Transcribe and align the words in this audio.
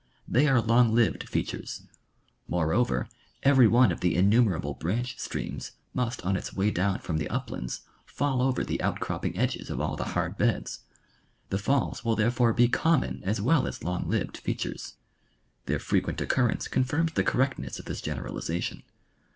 They 0.27 0.47
are 0.47 0.59
long 0.61 0.95
lived 0.95 1.29
features. 1.29 1.83
Moreover 2.47 3.07
everj' 3.45 3.69
one 3.69 3.91
of 3.91 3.99
the 3.99 4.15
innumerable 4.15 4.73
branch 4.73 5.19
streams 5.19 5.73
must 5.93 6.25
on 6.25 6.35
its 6.35 6.55
way 6.55 6.71
down 6.71 6.97
from 7.01 7.17
the 7.17 7.27
uplands 7.27 7.81
fall 8.03 8.41
over 8.41 8.63
the 8.63 8.81
outcropping 8.81 9.37
edges 9.37 9.69
of 9.69 9.79
all 9.79 9.95
the 9.95 10.13
hard 10.17 10.39
beds. 10.39 10.79
The 11.51 11.59
falls 11.59 12.03
will 12.03 12.15
therefore 12.15 12.51
be 12.53 12.67
common 12.67 13.21
as 13.23 13.39
well 13.41 13.67
as 13.67 13.83
long 13.83 14.09
lived 14.09 14.37
features. 14.37 14.95
Their 15.67 15.77
frequent 15.77 16.19
occurrence 16.19 16.67
confirms 16.67 17.13
the 17.13 17.23
correctness 17.23 17.77
of 17.77 17.85
this 17.85 18.01
generalization. 18.01 18.81